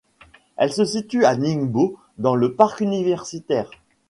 [0.57, 3.69] Elle se situe à Ningbo dans le parc universitaire.